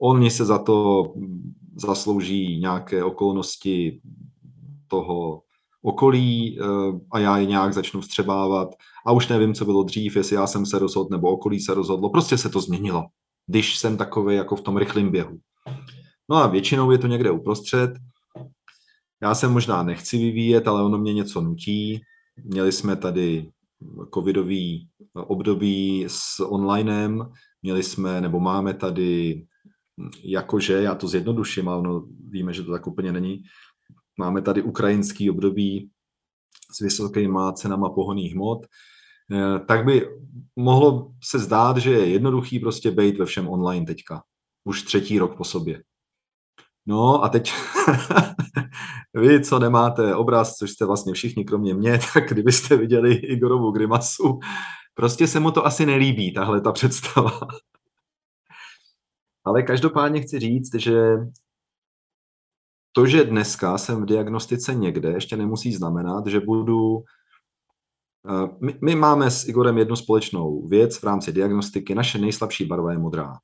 [0.00, 1.04] Oni se za to
[1.76, 4.00] zaslouží nějaké okolnosti
[4.88, 5.42] toho
[5.82, 6.64] okolí eh,
[7.10, 8.68] a já je nějak začnu vstřebávat
[9.06, 12.10] a už nevím, co bylo dřív, jestli já jsem se rozhodl nebo okolí se rozhodlo.
[12.10, 13.04] Prostě se to změnilo,
[13.46, 15.38] když jsem takový jako v tom rychlém běhu.
[16.30, 17.90] No a většinou je to někde uprostřed
[19.22, 22.00] já se možná nechci vyvíjet, ale ono mě něco nutí.
[22.44, 23.50] Měli jsme tady
[24.14, 29.42] covidový období s onlinem, měli jsme, nebo máme tady
[30.24, 33.42] jakože, já to zjednoduším, ale no, víme, že to tak úplně není,
[34.18, 35.90] máme tady ukrajinský období
[36.72, 40.08] s vysokýma cenama pohoných hmot, eh, tak by
[40.56, 44.22] mohlo se zdát, že je jednoduchý prostě být ve všem online teďka.
[44.64, 45.82] Už třetí rok po sobě.
[46.88, 47.52] No a teď
[49.14, 54.38] vy, co nemáte obraz, což jste vlastně všichni kromě mě, tak kdybyste viděli Igorovu grimasu,
[54.94, 57.32] prostě se mu to asi nelíbí, tahle ta představa.
[59.44, 61.02] Ale každopádně chci říct, že
[62.92, 67.04] to, že dneska jsem v diagnostice někde, ještě nemusí znamenat, že budu...
[68.28, 71.94] Eh, my, my máme s Igorem jednu společnou věc v rámci diagnostiky.
[71.94, 73.38] Naše nejslabší barva je modrá.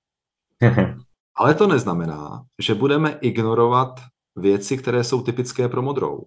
[1.37, 4.01] Ale to neznamená, že budeme ignorovat
[4.37, 6.25] věci, které jsou typické pro modrou.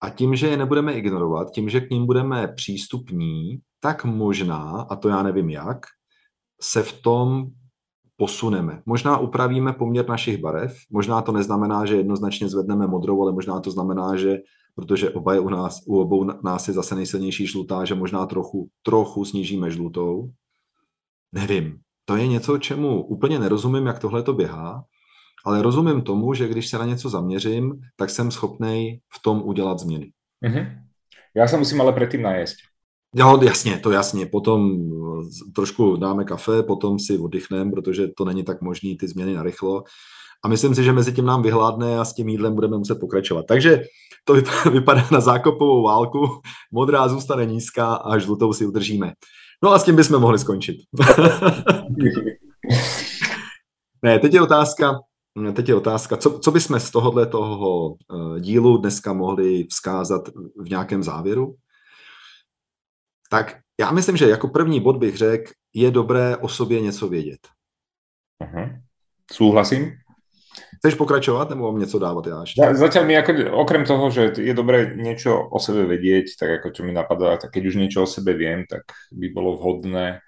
[0.00, 4.96] A tím, že je nebudeme ignorovat, tím, že k ním budeme přístupní, tak možná, a
[4.96, 5.86] to já nevím jak,
[6.60, 7.46] se v tom
[8.16, 8.82] posuneme.
[8.86, 13.70] Možná upravíme poměr našich barev, možná to neznamená, že jednoznačně zvedneme modrou, ale možná to
[13.70, 14.38] znamená, že
[14.76, 18.68] protože oba je u, nás, u obou nás je zase nejsilnější žlutá, že možná trochu,
[18.82, 20.30] trochu snížíme žlutou.
[21.32, 21.80] Nevím.
[22.08, 24.84] To je něco, čemu úplně nerozumím, jak tohle to běhá,
[25.44, 29.78] ale rozumím tomu, že když se na něco zaměřím, tak jsem schopný v tom udělat
[29.78, 30.12] změny.
[30.46, 30.78] Mm-hmm.
[31.36, 32.56] Já se musím ale předtím najíst.
[33.14, 34.26] Jo, jasně, to jasně.
[34.26, 39.34] Potom eh, trošku dáme kafe, potom si oddychneme, protože to není tak možný ty změny
[39.34, 39.84] narychlo.
[40.44, 43.44] A myslím si, že mezi tím nám vyhládne a s tím jídlem budeme muset pokračovat.
[43.48, 43.82] Takže
[44.24, 44.34] to
[44.70, 46.26] vypadá na zákopovou válku.
[46.72, 49.12] Modrá zůstane nízká a žlutou si udržíme.
[49.62, 50.76] No a s tím bychom mohli skončit.
[54.02, 55.00] ne, teď je otázka,
[55.52, 60.70] teď je otázka, co, co bychom z tohohle toho eh, dílu dneska mohli vzkázat v
[60.70, 61.54] nějakém závěru?
[63.30, 67.48] Tak já myslím, že jako první bod bych řekl, je dobré o sobě něco vědět.
[68.44, 68.80] Uh-huh.
[69.32, 69.92] Souhlasím.
[70.78, 72.62] Chceš pokračovat nebo mám něco dávat já ještě?
[72.74, 76.82] Zatiaľ mi ako, okrem toho, že je dobré niečo o sebe vedieť, tak ako čo
[76.84, 80.20] mi napadá, tak keď už niečo o sebe viem, tak by bolo vhodné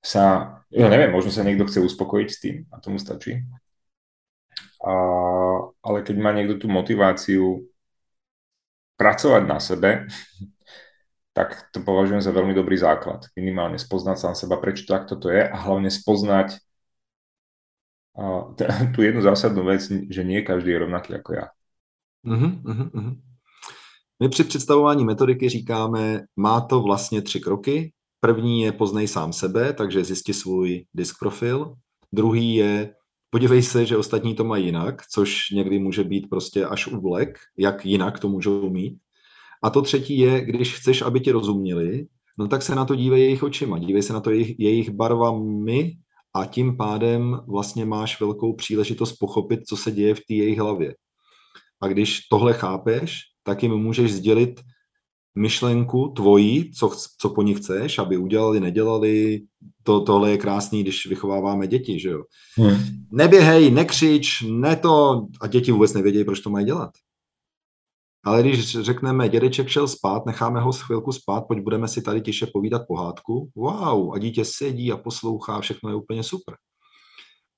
[0.00, 3.44] sa, ja neviem, možno sa niekto chce uspokojiť s tým a tomu stačí.
[4.80, 4.92] A,
[5.84, 7.68] ale keď má niekto tú motiváciu
[8.96, 10.08] pracovať na sebe,
[11.36, 13.28] tak to považujem za veľmi dobrý základ.
[13.36, 16.56] Minimálne spoznať sám seba, prečo takto to je a hlavne spoznať
[18.94, 21.46] tu jednu zásadnú vec, že nie každý je rovnaký jako já.
[22.26, 23.16] Uh-huh, uh-huh.
[24.22, 27.92] My při představování metodiky říkáme, má to vlastně tři kroky.
[28.20, 31.74] První je poznej sám sebe, takže zjisti svůj disk profil.
[32.12, 32.94] Druhý je
[33.30, 37.86] podívej se, že ostatní to mají jinak, což někdy může být prostě až vlek, jak
[37.86, 38.98] jinak to můžou mít.
[39.62, 42.06] A to třetí je, když chceš, aby ti rozuměli,
[42.38, 45.96] no tak se na to dívej jejich očima, dívej se na to jejich, jejich barvami
[46.34, 50.94] a tím pádem vlastně máš velkou příležitost pochopit, co se děje v té jejich hlavě.
[51.82, 54.60] A když tohle chápeš, tak jim můžeš sdělit
[55.34, 59.40] myšlenku tvojí, co, co po nich chceš, aby udělali, nedělali.
[59.82, 62.22] To, tohle je krásný, když vychováváme děti, že jo.
[62.56, 62.76] Hmm.
[63.12, 65.26] Neběhej, nekřič, ne to.
[65.40, 66.90] A děti vůbec nevědějí, proč to mají dělat.
[68.24, 72.46] Ale když řekneme, dědeček šel spát, necháme ho chvilku spát, pojď budeme si tady tiše
[72.52, 76.54] povídat pohádku, wow, a dítě sedí a poslouchá, všechno je úplně super.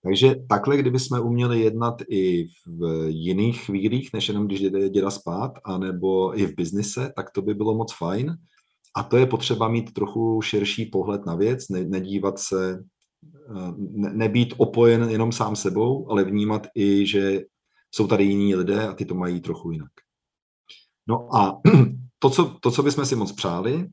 [0.04, 5.10] Takže takhle, kdyby jsme uměli jednat i v jiných chvílích, než jenom když jde děda
[5.10, 8.36] spát, anebo i v biznise, tak to by bylo moc fajn.
[8.96, 12.84] A to je potřeba mít trochu širší pohled na věc, ne, nedívat se,
[13.76, 17.40] ne, nebýt opojen jenom sám sebou, ale vnímat i, že
[17.94, 19.90] jsou tady jiní lidé a ty to mají trochu jinak.
[21.08, 21.60] No a
[22.18, 23.88] to, co, to, co bychom si moc přáli,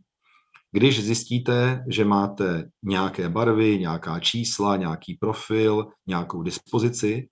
[0.72, 7.30] když zjistíte, že máte nějaké barvy, nějaká čísla, nějaký profil, nějakou dispozici,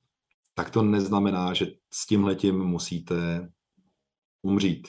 [0.54, 3.50] tak to neznamená, že s tímhletím musíte
[4.42, 4.88] umřít.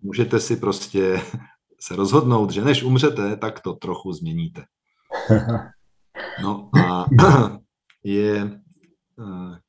[0.00, 1.22] Můžete si prostě
[1.80, 4.64] se rozhodnout, že než umřete, tak to trochu změníte.
[6.42, 7.06] No a
[8.04, 8.60] je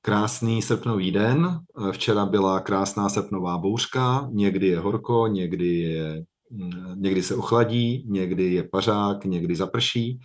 [0.01, 1.59] krásný srpnový den.
[1.91, 8.53] Včera byla krásná srpnová bouřka, někdy je horko, někdy, je, mm, někdy se ochladí, někdy
[8.53, 10.19] je pařák, někdy zaprší.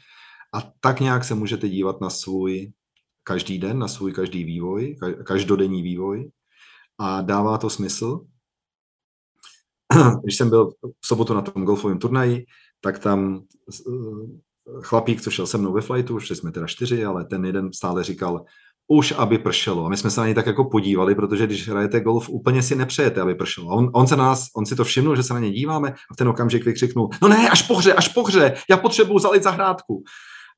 [0.55, 2.73] A tak nějak se můžete dívat na svůj
[3.23, 6.31] každý den, na svůj každý vývoj, každodenní vývoj.
[6.99, 8.21] A dává to smysl.
[10.23, 12.47] Když jsem byl v sobotu na tom golfovém turnaji,
[12.81, 13.45] tak tam
[14.83, 18.05] chlapík, co šel se mnou ve flightu, šli jsme teda čtyři, ale ten jeden stále
[18.05, 18.45] říkal,
[18.91, 19.87] už aby pršelo.
[19.87, 22.77] A my jsme se na něj tak jako podívali, protože když hrajete golf, úplně si
[22.77, 23.71] nepřejete, aby pršelo.
[23.71, 25.95] A on, on, se na nás, on si to všimnul, že se na ně díváme
[26.11, 30.03] a v ten okamžik vykřiknul, no ne, až pohře, až pohře, já potřebuju zalit zahrádku.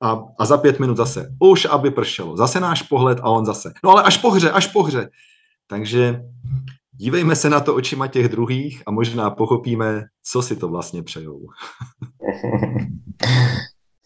[0.02, 2.36] A, a za pět minut zase, už aby pršelo.
[2.36, 5.08] Zase náš pohled a on zase, no ale až po hře, až po hře.
[5.66, 6.22] Takže
[6.92, 11.40] dívejme se na to očima těch druhých a možná pochopíme, co si to vlastně přejou.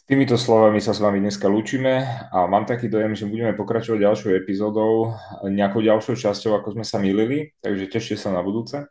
[0.06, 1.98] Týmito slovami sa s vami dneska lúčime
[2.30, 7.02] a mám taký dojem, že budeme pokračovať ďalšou epizódou, nejakou ďalšou časťou, ako sme sa
[7.02, 8.86] mýlili, takže tešte sa na budúce.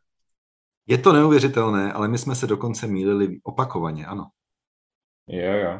[0.84, 4.28] Je to neuvěřitelné, ale my jsme se dokonce mýlili opakovaně, ano.
[5.28, 5.74] Jo, jo.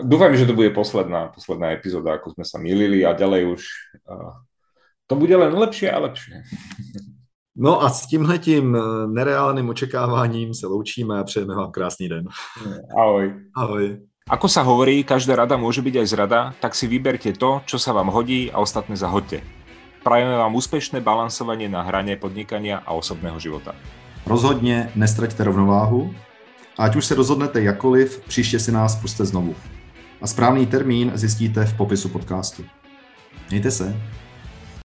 [0.00, 3.62] Dúfam, že to bude posledná, posledná epizóda, ako sme sa mýlili a ďalej už
[4.08, 4.32] uh,
[5.04, 6.40] to bude len lepšie a lepšie.
[7.56, 12.28] No a s tímhletím eh, nereálným očekáváním se loučíme a přejeme vám krásný den.
[12.98, 13.34] Ahoj.
[13.56, 13.98] Ahoj.
[14.30, 17.90] Ako sa hovorí, každá rada môže byť aj zrada, tak si vyberte to, čo sa
[17.90, 19.42] vám hodí a ostatné zahoďte.
[20.06, 23.74] Prajeme vám úspešné balansovanie na hrane podnikania a osobného života.
[24.26, 26.14] Rozhodně nestraťte rovnováhu
[26.78, 29.54] a ať už se rozhodnete jakoliv, příště si nás puste znovu.
[30.20, 32.64] A správný termín zjistíte v popisu podcastu.
[33.50, 33.96] Mějte se.